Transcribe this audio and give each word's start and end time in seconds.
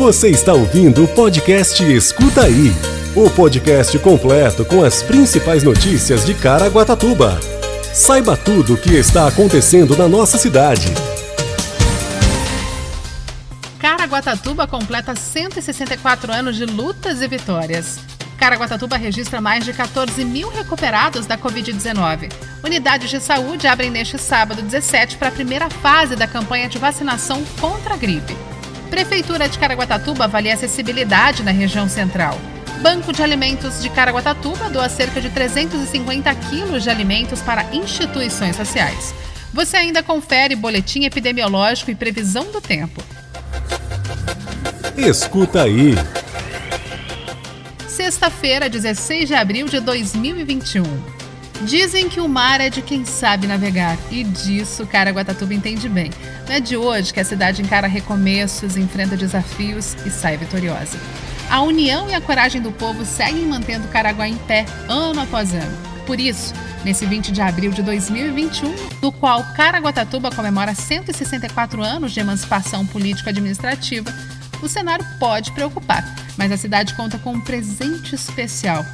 Você 0.00 0.30
está 0.30 0.54
ouvindo 0.54 1.04
o 1.04 1.08
podcast 1.08 1.84
Escuta 1.84 2.44
Aí 2.44 2.72
o 3.14 3.28
podcast 3.28 3.98
completo 3.98 4.64
com 4.64 4.82
as 4.82 5.02
principais 5.02 5.62
notícias 5.62 6.24
de 6.24 6.32
Caraguatatuba. 6.32 7.38
Saiba 7.92 8.34
tudo 8.34 8.72
o 8.72 8.76
que 8.78 8.94
está 8.94 9.28
acontecendo 9.28 9.94
na 9.94 10.08
nossa 10.08 10.38
cidade. 10.38 10.86
Caraguatatuba 13.78 14.66
completa 14.66 15.14
164 15.14 16.32
anos 16.32 16.56
de 16.56 16.64
lutas 16.64 17.20
e 17.20 17.28
vitórias. 17.28 17.98
Caraguatatuba 18.38 18.96
registra 18.96 19.38
mais 19.38 19.66
de 19.66 19.74
14 19.74 20.24
mil 20.24 20.48
recuperados 20.48 21.26
da 21.26 21.36
Covid-19. 21.36 22.32
Unidades 22.64 23.10
de 23.10 23.20
saúde 23.20 23.66
abrem 23.66 23.90
neste 23.90 24.16
sábado 24.16 24.62
17 24.62 25.18
para 25.18 25.28
a 25.28 25.32
primeira 25.32 25.68
fase 25.68 26.16
da 26.16 26.26
campanha 26.26 26.70
de 26.70 26.78
vacinação 26.78 27.44
contra 27.60 27.92
a 27.92 27.96
gripe. 27.98 28.34
Prefeitura 28.90 29.48
de 29.48 29.56
Caraguatatuba 29.58 30.24
avalia 30.24 30.52
acessibilidade 30.52 31.44
na 31.44 31.52
região 31.52 31.88
central. 31.88 32.36
Banco 32.82 33.12
de 33.12 33.22
Alimentos 33.22 33.80
de 33.80 33.88
Caraguatatuba 33.88 34.68
doa 34.68 34.88
cerca 34.88 35.20
de 35.20 35.30
350 35.30 36.34
quilos 36.34 36.82
de 36.82 36.90
alimentos 36.90 37.40
para 37.40 37.64
instituições 37.72 38.56
sociais. 38.56 39.14
Você 39.54 39.76
ainda 39.76 40.02
confere 40.02 40.56
boletim 40.56 41.04
epidemiológico 41.04 41.90
e 41.90 41.94
previsão 41.94 42.50
do 42.50 42.60
tempo. 42.60 43.02
Escuta 44.96 45.62
aí. 45.62 45.94
Sexta-feira, 47.86 48.68
16 48.68 49.28
de 49.28 49.34
abril 49.34 49.66
de 49.66 49.78
2021. 49.80 51.19
Dizem 51.62 52.08
que 52.08 52.20
o 52.20 52.28
mar 52.28 52.58
é 52.58 52.70
de 52.70 52.80
quem 52.80 53.04
sabe 53.04 53.46
navegar, 53.46 53.98
e 54.10 54.24
disso 54.24 54.86
Caraguatatuba 54.86 55.52
entende 55.52 55.90
bem. 55.90 56.10
Não 56.48 56.54
é 56.54 56.60
de 56.60 56.74
hoje 56.74 57.12
que 57.12 57.20
a 57.20 57.24
cidade 57.24 57.60
encara 57.60 57.86
recomeços, 57.86 58.78
enfrenta 58.78 59.14
desafios 59.14 59.94
e 60.06 60.10
sai 60.10 60.38
vitoriosa. 60.38 60.98
A 61.50 61.60
união 61.60 62.08
e 62.08 62.14
a 62.14 62.20
coragem 62.20 62.62
do 62.62 62.72
povo 62.72 63.04
seguem 63.04 63.44
mantendo 63.44 63.88
Caraguá 63.88 64.26
em 64.26 64.36
pé 64.36 64.64
ano 64.88 65.20
após 65.20 65.52
ano. 65.52 65.76
Por 66.06 66.18
isso, 66.18 66.54
nesse 66.82 67.04
20 67.04 67.30
de 67.30 67.42
abril 67.42 67.72
de 67.72 67.82
2021, 67.82 68.74
no 69.02 69.12
qual 69.12 69.44
Caraguatatuba 69.54 70.30
comemora 70.30 70.74
164 70.74 71.82
anos 71.82 72.12
de 72.12 72.20
emancipação 72.20 72.86
político-administrativa, 72.86 74.10
o 74.62 74.68
cenário 74.68 75.04
pode 75.18 75.52
preocupar, 75.52 76.04
mas 76.38 76.50
a 76.50 76.56
cidade 76.56 76.94
conta 76.94 77.18
com 77.18 77.32
um 77.34 77.40
presente 77.40 78.14
especial: 78.14 78.84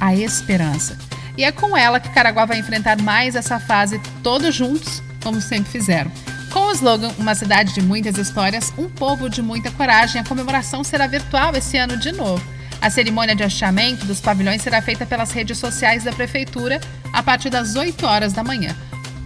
a 0.00 0.16
esperança. 0.16 1.07
E 1.38 1.44
é 1.44 1.52
com 1.52 1.76
ela 1.76 2.00
que 2.00 2.08
Caraguá 2.08 2.44
vai 2.44 2.58
enfrentar 2.58 3.00
mais 3.00 3.36
essa 3.36 3.60
fase 3.60 4.00
todos 4.24 4.52
juntos, 4.52 5.00
como 5.22 5.40
sempre 5.40 5.70
fizeram. 5.70 6.10
Com 6.52 6.66
o 6.66 6.72
slogan 6.72 7.12
Uma 7.16 7.32
cidade 7.32 7.72
de 7.72 7.80
muitas 7.80 8.18
histórias, 8.18 8.72
um 8.76 8.88
povo 8.88 9.30
de 9.30 9.40
muita 9.40 9.70
coragem, 9.70 10.20
a 10.20 10.24
comemoração 10.24 10.82
será 10.82 11.06
virtual 11.06 11.54
esse 11.54 11.76
ano 11.76 11.96
de 11.96 12.10
novo. 12.10 12.44
A 12.80 12.90
cerimônia 12.90 13.36
de 13.36 13.44
achamento 13.44 14.04
dos 14.04 14.20
pavilhões 14.20 14.62
será 14.62 14.82
feita 14.82 15.06
pelas 15.06 15.30
redes 15.30 15.58
sociais 15.58 16.02
da 16.02 16.12
Prefeitura 16.12 16.80
a 17.12 17.22
partir 17.22 17.50
das 17.50 17.76
8 17.76 18.04
horas 18.04 18.32
da 18.32 18.42
manhã. 18.42 18.74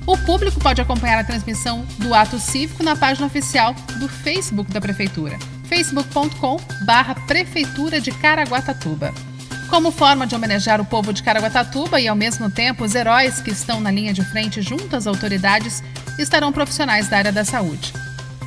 O 0.07 0.19
público 0.19 0.61
pode 0.61 0.83
acompanhar 0.83 1.19
a 1.19 1.25
transmissão 1.25 1.87
do 1.97 2.13
ato 2.13 2.39
cívico 2.39 2.83
na 2.83 2.95
página 2.95 3.27
oficial 3.27 3.73
do 3.99 4.07
Facebook 4.07 4.71
da 4.71 4.83
Prefeitura, 4.83 5.39
facebook.com/barra 5.65 7.15
Prefeitura 7.27 8.03
de 8.03 8.11
Caraguatatuba. 8.13 9.32
Como 9.73 9.91
forma 9.91 10.27
de 10.27 10.35
homenagear 10.35 10.83
o 10.83 10.85
povo 10.85 11.15
de 11.15 11.23
Caraguatatuba 11.23 11.99
e, 11.99 12.07
ao 12.07 12.15
mesmo 12.15 12.51
tempo, 12.51 12.85
os 12.85 12.95
heróis 12.95 13.41
que 13.41 13.51
estão 13.51 13.81
na 13.81 13.91
linha 13.91 14.13
de 14.13 14.23
frente 14.23 14.61
junto 14.61 14.95
às 14.95 15.07
autoridades, 15.07 15.83
estarão 16.19 16.53
profissionais 16.53 17.09
da 17.09 17.17
área 17.17 17.33
da 17.33 17.43
saúde. 17.43 17.91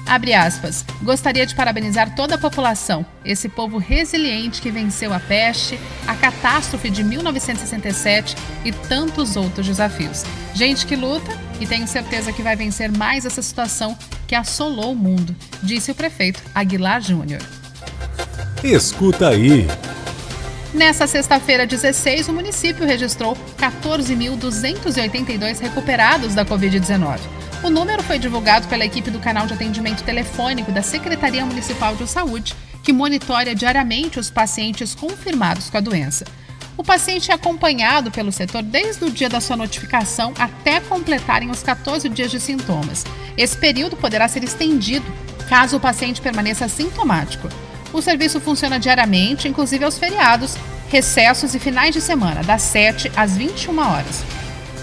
Abre 0.06 0.36
aspas. 0.36 0.86
Gostaria 1.02 1.44
de 1.48 1.56
parabenizar 1.56 2.14
toda 2.14 2.36
a 2.36 2.38
população, 2.38 3.04
esse 3.26 3.50
povo 3.50 3.80
resiliente 3.80 4.62
que 4.62 4.70
venceu 4.70 5.12
a 5.12 5.20
peste, 5.20 5.80
a 6.06 6.14
catástrofe 6.14 6.92
de 6.92 7.04
1967 7.04 8.36
e 8.64 8.72
tantos 8.72 9.36
outros 9.36 9.66
desafios. 9.66 10.24
Gente 10.54 10.86
que 10.86 10.96
luta 10.96 11.36
e 11.60 11.66
tenho 11.66 11.88
certeza 11.88 12.32
que 12.32 12.44
vai 12.44 12.56
vencer 12.56 12.92
mais 12.92 13.26
essa 13.26 13.42
situação 13.42 13.98
que 14.28 14.36
assolou 14.36 14.92
o 14.92 14.96
mundo, 14.96 15.36
disse 15.64 15.90
o 15.90 15.96
prefeito 15.96 16.40
Aguilar 16.54 17.02
Júnior. 17.02 17.42
Escuta 18.64 19.30
aí. 19.30 19.66
Nessa 20.76 21.08
sexta-feira, 21.08 21.66
16, 21.66 22.28
o 22.28 22.34
município 22.34 22.86
registrou 22.86 23.38
14.282 23.58 25.60
recuperados 25.60 26.36
da 26.36 26.46
Covid-19. 26.46 27.22
O 27.64 27.70
número 27.70 28.04
foi 28.04 28.20
divulgado 28.20 28.68
pela 28.68 28.84
equipe 28.84 29.10
do 29.10 29.20
canal 29.20 29.48
de 29.48 29.54
atendimento 29.54 30.04
telefônico 30.04 30.74
da 30.74 30.82
Secretaria 30.82 31.46
Municipal 31.46 31.96
de 31.96 32.06
Saúde, 32.06 32.54
que 32.84 32.92
monitora 32.92 33.56
diariamente 33.56 34.20
os 34.20 34.30
pacientes 34.30 34.94
confirmados 34.94 35.70
com 35.70 35.78
a 35.78 35.82
doença. 35.82 36.26
O 36.76 36.84
paciente 36.84 37.32
é 37.32 37.34
acompanhado 37.34 38.12
pelo 38.12 38.34
setor 38.34 38.62
desde 38.62 39.06
o 39.06 39.10
dia 39.10 39.30
da 39.30 39.40
sua 39.40 39.56
notificação 39.56 40.34
até 40.38 40.82
completarem 40.82 41.50
os 41.50 41.64
14 41.64 42.10
dias 42.10 42.30
de 42.30 42.42
sintomas. 42.42 43.06
Esse 43.38 43.56
período 43.56 43.96
poderá 43.96 44.28
ser 44.28 44.44
estendido 44.44 45.06
caso 45.48 45.78
o 45.78 45.80
paciente 45.80 46.20
permaneça 46.20 46.68
sintomático. 46.68 47.48
O 47.96 48.02
serviço 48.02 48.42
funciona 48.42 48.78
diariamente, 48.78 49.48
inclusive 49.48 49.86
aos 49.86 49.98
feriados, 49.98 50.58
recessos 50.90 51.56
e 51.56 51.60
finais 51.60 51.96
de 51.96 52.02
semana, 52.02 52.44
das 52.44 52.62
7 52.64 53.10
às 53.16 53.38
21 53.38 53.80
horas. 53.80 54.22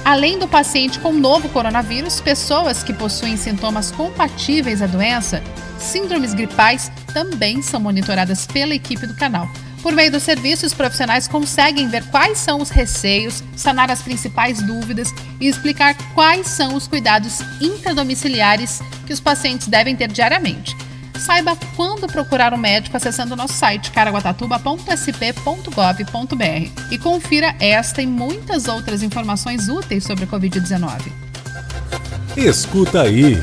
Além 0.03 0.39
do 0.39 0.49
paciente 0.49 0.99
com 0.99 1.13
novo 1.13 1.51
coronavírus, 1.51 2.23
pessoas 2.23 2.83
que 2.83 2.95
possuem 2.95 3.37
sintomas 3.37 3.91
compatíveis 3.91 4.81
à 4.81 4.87
doença, 4.87 5.43
síndromes 5.79 6.33
gripais, 6.33 6.91
também 7.13 7.61
são 7.61 7.79
monitoradas 7.79 8.47
pela 8.47 8.75
equipe 8.75 9.07
do 9.07 9.15
canal. 9.15 9.47
Por 9.83 9.93
meio 9.93 10.11
do 10.11 10.19
serviço, 10.19 10.65
os 10.65 10.73
profissionais 10.73 11.29
conseguem 11.29 11.89
ver 11.89 12.05
quais 12.07 12.39
são 12.39 12.63
os 12.63 12.71
receios, 12.71 13.45
sanar 13.55 13.91
as 13.91 14.01
principais 14.01 14.63
dúvidas 14.63 15.13
e 15.39 15.49
explicar 15.49 15.95
quais 16.15 16.47
são 16.47 16.75
os 16.75 16.89
cuidados 16.89 17.41
interdomiciliares 17.61 18.81
que 19.07 19.13
os 19.13 19.21
pacientes 19.21 19.69
devem 19.69 19.95
ter 19.95 20.09
diariamente. 20.11 20.75
Saiba 21.23 21.57
quando 21.77 22.09
procurar 22.09 22.53
um 22.53 22.57
médico 22.57 22.97
acessando 22.97 23.35
o 23.35 23.37
nosso 23.37 23.55
site 23.55 23.93
caraguatatuba.sp.gov.br 23.93 26.91
e 26.91 26.99
confira 26.99 27.55
esta 27.61 28.03
e 28.03 28.07
muitas 28.09 28.67
outras 28.67 29.05
informações 29.05 29.69
úteis 29.69 30.03
sobre 30.03 30.25
a 30.25 30.27
Covid-19. 30.27 31.13
Escuta 32.37 33.03
aí. 33.03 33.39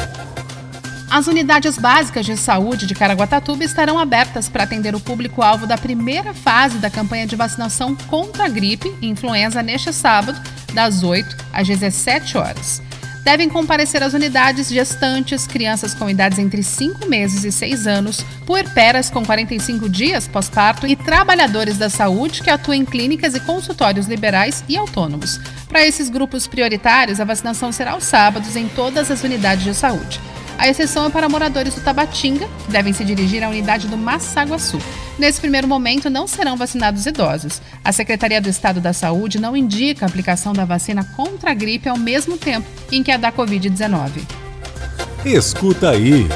As 1.10 1.28
unidades 1.28 1.78
básicas 1.78 2.26
de 2.26 2.36
saúde 2.36 2.86
de 2.86 2.94
Caraguatatuba 2.94 3.64
estarão 3.64 3.98
abertas 3.98 4.50
para 4.50 4.66
atender 4.66 4.94
o 4.94 5.00
público-alvo 5.00 5.66
da 5.66 5.78
primeira 5.78 6.34
fase 6.34 6.80
da 6.80 6.90
campanha 6.90 7.26
de 7.26 7.38
vacinação 7.38 7.96
contra 7.96 8.44
a 8.44 8.50
gripe 8.50 8.94
e 9.02 9.08
influenza 9.08 9.64
neste 9.64 9.94
sábado, 9.94 10.38
das 10.74 11.02
8 11.02 11.34
às 11.54 11.66
17 11.66 12.38
horas 12.38 12.89
devem 13.30 13.48
comparecer 13.48 14.02
às 14.02 14.16
unidades 14.16 14.70
gestantes, 14.70 15.46
crianças 15.46 15.94
com 15.94 16.10
idades 16.10 16.40
entre 16.40 16.64
5 16.64 17.06
meses 17.06 17.44
e 17.44 17.52
6 17.52 17.86
anos, 17.86 18.26
puerperas 18.44 19.12
com 19.12 19.24
45 19.24 19.88
dias 19.88 20.28
pós-parto 20.28 20.88
e 20.88 20.96
trabalhadores 20.96 21.78
da 21.78 21.92
saúde 21.92 22.42
que 22.42 22.50
atuam 22.50 22.74
em 22.74 22.84
clínicas 22.84 23.36
e 23.36 23.40
consultórios 23.42 24.08
liberais 24.08 24.64
e 24.68 24.76
autônomos. 24.76 25.40
Para 25.68 25.86
esses 25.86 26.10
grupos 26.10 26.48
prioritários, 26.48 27.20
a 27.20 27.24
vacinação 27.24 27.72
será 27.72 27.92
aos 27.92 28.06
sábados 28.06 28.56
em 28.56 28.68
todas 28.68 29.12
as 29.12 29.24
unidades 29.24 29.64
de 29.64 29.76
saúde. 29.76 30.20
A 30.60 30.68
exceção 30.68 31.06
é 31.06 31.10
para 31.10 31.30
moradores 31.30 31.74
do 31.74 31.80
Tabatinga, 31.80 32.46
que 32.66 32.72
devem 32.72 32.92
se 32.92 33.06
dirigir 33.06 33.42
à 33.42 33.48
unidade 33.48 33.88
do 33.88 33.96
Massaguaçu. 33.96 34.78
Nesse 35.18 35.40
primeiro 35.40 35.70
momento, 35.70 36.10
não 36.10 36.28
serão 36.28 36.58
vacinados 36.58 37.06
idosos. 37.06 37.62
A 37.82 37.94
Secretaria 37.94 38.42
do 38.42 38.50
Estado 38.50 38.82
da 38.82 38.92
Saúde 38.92 39.40
não 39.40 39.56
indica 39.56 40.06
a 40.06 40.10
aplicação 40.10 40.52
da 40.52 40.66
vacina 40.66 41.02
contra 41.16 41.52
a 41.52 41.54
gripe 41.54 41.88
ao 41.88 41.98
mesmo 41.98 42.38
tempo 42.38 42.68
em 42.92 43.02
que 43.02 43.10
a 43.10 43.16
da 43.16 43.32
Covid-19. 43.32 44.22
Escuta 45.24 45.92
aí. 45.92 46.28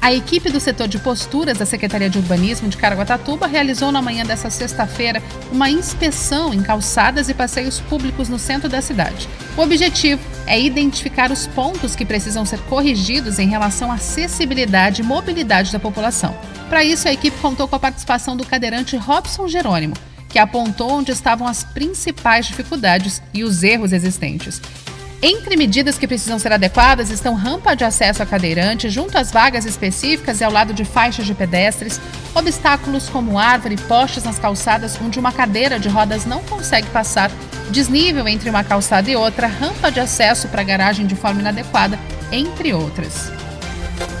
A 0.00 0.10
equipe 0.10 0.50
do 0.50 0.58
setor 0.58 0.88
de 0.88 0.98
posturas 0.98 1.58
da 1.58 1.66
Secretaria 1.66 2.08
de 2.08 2.16
Urbanismo 2.16 2.68
de 2.68 2.78
Caraguatatuba 2.78 3.46
realizou 3.46 3.92
na 3.92 4.00
manhã 4.00 4.24
dessa 4.24 4.48
sexta-feira 4.48 5.22
uma 5.52 5.68
inspeção 5.68 6.54
em 6.54 6.62
calçadas 6.62 7.28
e 7.28 7.34
passeios 7.34 7.80
públicos 7.80 8.30
no 8.30 8.38
centro 8.38 8.68
da 8.68 8.80
cidade. 8.80 9.28
O 9.58 9.60
objetivo 9.60 10.33
é 10.46 10.60
identificar 10.60 11.30
os 11.30 11.46
pontos 11.46 11.96
que 11.96 12.04
precisam 12.04 12.44
ser 12.44 12.60
corrigidos 12.62 13.38
em 13.38 13.48
relação 13.48 13.90
à 13.90 13.94
acessibilidade 13.94 15.02
e 15.02 15.04
mobilidade 15.04 15.72
da 15.72 15.78
população. 15.78 16.36
Para 16.68 16.84
isso, 16.84 17.08
a 17.08 17.12
equipe 17.12 17.36
contou 17.38 17.68
com 17.68 17.76
a 17.76 17.80
participação 17.80 18.36
do 18.36 18.46
cadeirante 18.46 18.96
Robson 18.96 19.48
Jerônimo, 19.48 19.94
que 20.28 20.38
apontou 20.38 20.90
onde 20.90 21.12
estavam 21.12 21.46
as 21.46 21.62
principais 21.62 22.46
dificuldades 22.46 23.22
e 23.32 23.44
os 23.44 23.62
erros 23.62 23.92
existentes. 23.92 24.60
Entre 25.26 25.56
medidas 25.56 25.96
que 25.96 26.06
precisam 26.06 26.38
ser 26.38 26.52
adequadas 26.52 27.08
estão 27.08 27.34
rampa 27.34 27.74
de 27.74 27.82
acesso 27.82 28.22
a 28.22 28.26
cadeirante 28.26 28.90
junto 28.90 29.16
às 29.16 29.30
vagas 29.30 29.64
específicas 29.64 30.40
e 30.40 30.44
ao 30.44 30.52
lado 30.52 30.74
de 30.74 30.84
faixas 30.84 31.24
de 31.24 31.32
pedestres, 31.32 31.98
obstáculos 32.34 33.08
como 33.08 33.38
árvore 33.38 33.76
e 33.76 33.80
postes 33.80 34.24
nas 34.24 34.38
calçadas 34.38 34.98
onde 35.00 35.18
uma 35.18 35.32
cadeira 35.32 35.78
de 35.78 35.88
rodas 35.88 36.26
não 36.26 36.42
consegue 36.42 36.88
passar, 36.88 37.30
desnível 37.70 38.26
entre 38.28 38.50
uma 38.50 38.64
calçada 38.64 39.10
e 39.10 39.16
outra, 39.16 39.46
rampa 39.46 39.90
de 39.90 40.00
acesso 40.00 40.48
para 40.48 40.62
garagem 40.62 41.06
de 41.06 41.14
forma 41.14 41.40
inadequada, 41.40 41.98
entre 42.30 42.72
outras. 42.72 43.30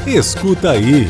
Escuta 0.06 0.70
aí. 0.70 1.08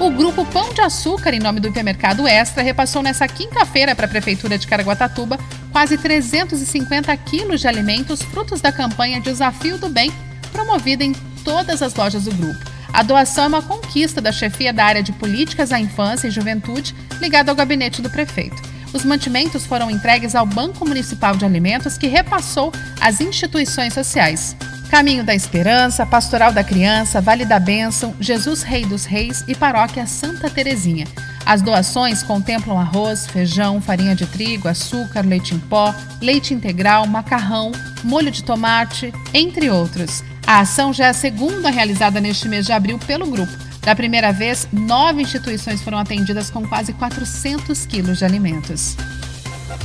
O 0.00 0.10
grupo 0.10 0.44
Pão 0.46 0.74
de 0.74 0.80
Açúcar, 0.80 1.32
em 1.32 1.38
nome 1.38 1.60
do 1.60 1.68
hipermercado 1.68 2.26
Extra, 2.26 2.62
repassou 2.62 3.02
nesta 3.02 3.28
quinta-feira 3.28 3.94
para 3.94 4.06
a 4.06 4.08
Prefeitura 4.08 4.58
de 4.58 4.66
Caraguatatuba 4.66 5.38
quase 5.70 5.96
350 5.96 7.16
quilos 7.18 7.60
de 7.60 7.68
alimentos 7.68 8.20
frutos 8.20 8.60
da 8.60 8.72
campanha 8.72 9.20
Desafio 9.20 9.78
do 9.78 9.88
Bem, 9.88 10.12
promovida 10.52 11.04
em 11.04 11.12
todas 11.44 11.82
as 11.82 11.94
lojas 11.94 12.24
do 12.24 12.34
grupo. 12.34 12.58
A 12.92 13.02
doação 13.02 13.44
é 13.44 13.48
uma 13.48 13.62
conquista 13.62 14.20
da 14.20 14.32
chefia 14.32 14.72
da 14.72 14.84
área 14.84 15.02
de 15.02 15.12
políticas 15.12 15.72
à 15.72 15.80
infância 15.80 16.28
e 16.28 16.30
juventude, 16.30 16.94
ligada 17.20 17.50
ao 17.50 17.56
gabinete 17.56 18.02
do 18.02 18.10
prefeito. 18.10 18.71
Os 18.92 19.04
mantimentos 19.04 19.64
foram 19.64 19.90
entregues 19.90 20.34
ao 20.34 20.44
Banco 20.44 20.86
Municipal 20.86 21.36
de 21.36 21.44
Alimentos, 21.44 21.96
que 21.96 22.06
repassou 22.06 22.72
às 23.00 23.20
instituições 23.20 23.94
sociais. 23.94 24.54
Caminho 24.90 25.24
da 25.24 25.34
Esperança, 25.34 26.04
Pastoral 26.04 26.52
da 26.52 26.62
Criança, 26.62 27.20
Vale 27.20 27.46
da 27.46 27.58
Bênção, 27.58 28.14
Jesus 28.20 28.62
Rei 28.62 28.84
dos 28.84 29.06
Reis 29.06 29.42
e 29.48 29.54
Paróquia 29.54 30.06
Santa 30.06 30.50
Terezinha. 30.50 31.06
As 31.46 31.62
doações 31.62 32.22
contemplam 32.22 32.78
arroz, 32.78 33.26
feijão, 33.26 33.80
farinha 33.80 34.14
de 34.14 34.26
trigo, 34.26 34.68
açúcar, 34.68 35.22
leite 35.22 35.54
em 35.54 35.58
pó, 35.58 35.94
leite 36.20 36.52
integral, 36.52 37.06
macarrão, 37.06 37.72
molho 38.04 38.30
de 38.30 38.44
tomate, 38.44 39.12
entre 39.32 39.70
outros. 39.70 40.22
A 40.46 40.60
ação 40.60 40.92
já 40.92 41.06
é 41.06 41.08
a 41.08 41.14
segunda 41.14 41.70
realizada 41.70 42.20
neste 42.20 42.48
mês 42.48 42.66
de 42.66 42.72
abril 42.72 42.98
pelo 42.98 43.26
grupo. 43.26 43.71
Da 43.82 43.96
primeira 43.96 44.32
vez, 44.32 44.68
nove 44.72 45.22
instituições 45.22 45.82
foram 45.82 45.98
atendidas 45.98 46.50
com 46.50 46.66
quase 46.66 46.92
400 46.92 47.84
quilos 47.84 48.18
de 48.18 48.24
alimentos. 48.24 48.96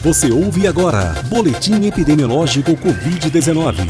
Você 0.03 0.31
ouve 0.31 0.67
agora 0.67 1.15
Boletim 1.29 1.83
Epidemiológico 1.85 2.73
Covid-19. 2.73 3.89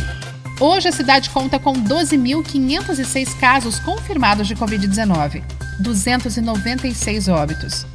Hoje 0.62 0.88
a 0.88 0.92
cidade 0.94 1.30
conta 1.30 1.60
com 1.60 1.74
12.506 1.74 3.38
casos 3.38 3.80
confirmados 3.80 4.48
de 4.48 4.56
Covid-19, 4.56 5.44
296 5.82 7.28
óbitos. 7.28 7.86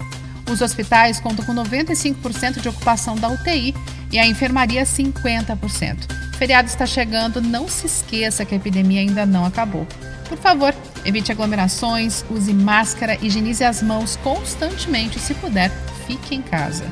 Os 0.51 0.61
hospitais 0.61 1.19
contam 1.19 1.47
com 1.47 1.55
95% 1.55 2.61
de 2.61 2.69
ocupação 2.69 3.17
da 3.17 3.29
UTI 3.29 3.75
e 4.13 4.19
a 4.19 4.27
enfermaria 4.27 4.83
50%. 4.85 5.97
O 6.35 6.37
feriado 6.37 6.69
está 6.69 6.85
chegando, 6.85 7.41
não 7.41 7.67
se 7.67 7.87
esqueça 7.87 8.45
que 8.45 8.55
a 8.55 8.59
epidemia 8.59 9.01
ainda 9.01 9.25
não 9.25 9.47
acabou. 9.47 9.87
Por 10.29 10.37
favor, 10.37 10.75
evite 11.05 11.33
aglomerações, 11.33 12.25
use 12.31 12.53
máscara, 12.53 13.19
higienize 13.23 13.65
as 13.65 13.83
mãos 13.83 14.17
constantemente 14.23 15.19
e, 15.19 15.21
se 15.21 15.35
puder, 15.35 15.71
fique 16.07 16.35
em 16.35 16.43
casa. 16.43 16.85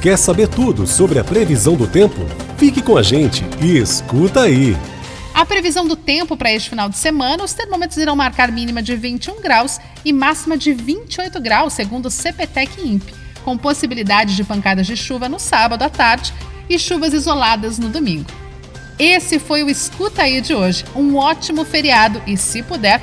Quer 0.00 0.18
saber 0.18 0.48
tudo 0.48 0.86
sobre 0.86 1.18
a 1.18 1.24
previsão 1.24 1.74
do 1.74 1.86
tempo? 1.86 2.26
Fique 2.58 2.82
com 2.82 2.96
a 2.96 3.02
gente 3.02 3.44
e 3.62 3.78
escuta 3.78 4.42
aí! 4.42 4.76
A 5.34 5.44
previsão 5.44 5.86
do 5.86 5.96
tempo 5.96 6.36
para 6.36 6.52
este 6.52 6.70
final 6.70 6.88
de 6.88 6.96
semana, 6.96 7.42
os 7.42 7.52
termômetros 7.52 7.98
irão 7.98 8.14
marcar 8.14 8.52
mínima 8.52 8.80
de 8.80 8.94
21 8.94 9.40
graus 9.40 9.80
e 10.04 10.12
máxima 10.12 10.56
de 10.56 10.72
28 10.72 11.40
graus, 11.40 11.72
segundo 11.72 12.06
o 12.06 12.10
CPTEC 12.10 12.86
INPE, 12.86 13.14
com 13.44 13.58
possibilidade 13.58 14.36
de 14.36 14.44
pancadas 14.44 14.86
de 14.86 14.96
chuva 14.96 15.28
no 15.28 15.40
sábado 15.40 15.82
à 15.82 15.88
tarde 15.88 16.32
e 16.68 16.78
chuvas 16.78 17.12
isoladas 17.12 17.78
no 17.78 17.88
domingo. 17.88 18.30
Esse 18.96 19.40
foi 19.40 19.64
o 19.64 19.68
Escuta 19.68 20.22
aí 20.22 20.40
de 20.40 20.54
hoje. 20.54 20.84
Um 20.94 21.16
ótimo 21.16 21.64
feriado 21.64 22.22
e, 22.26 22.36
se 22.36 22.62
puder, 22.62 23.02